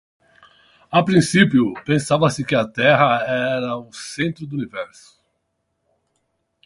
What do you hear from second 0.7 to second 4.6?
A princípio, pensava-se que a Terra era o centro do